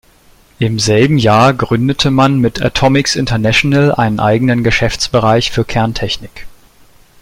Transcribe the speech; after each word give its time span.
Im 0.57 0.79
selben 0.79 1.19
Jahr 1.19 1.53
gründete 1.53 2.09
man 2.09 2.39
mit 2.39 2.59
Atomics 2.59 3.15
International 3.15 3.93
einen 3.93 4.19
eigenen 4.19 4.63
Geschäftsbereich 4.63 5.51
für 5.51 5.63
Kerntechnik. 5.63 6.47